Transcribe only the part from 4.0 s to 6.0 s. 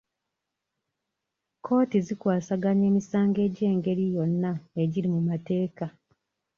yonna egiri mu mateeka.